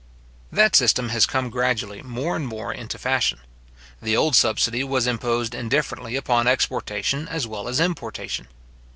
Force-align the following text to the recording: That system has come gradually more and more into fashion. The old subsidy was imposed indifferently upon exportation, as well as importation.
That 0.51 0.75
system 0.75 1.09
has 1.09 1.27
come 1.27 1.51
gradually 1.51 2.01
more 2.01 2.35
and 2.35 2.47
more 2.47 2.73
into 2.73 2.97
fashion. 2.97 3.37
The 4.01 4.17
old 4.17 4.35
subsidy 4.35 4.83
was 4.83 5.05
imposed 5.05 5.53
indifferently 5.53 6.15
upon 6.15 6.47
exportation, 6.47 7.27
as 7.27 7.45
well 7.45 7.67
as 7.67 7.79
importation. 7.79 8.47